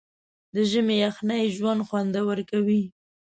د 0.53 0.55
ژمي 0.71 0.95
یخنۍ 1.05 1.43
ژوند 1.55 1.81
خوندور 1.87 2.37
کوي. 2.51 2.81